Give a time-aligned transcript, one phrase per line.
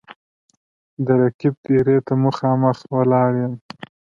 [1.05, 3.53] د رقیب دېرې ته مـــخامخ ولاړ یـــــم